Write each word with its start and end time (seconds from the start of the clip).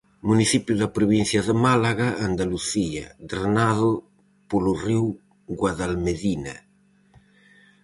Municipio 0.29 0.73
da 0.81 0.93
provincia 0.97 1.41
de 1.47 1.53
Málaga, 1.65 2.07
Andalucía, 2.29 3.05
drenado 3.31 3.89
polo 4.49 4.71
río 4.83 5.03
Guadalmedina. 5.59 6.55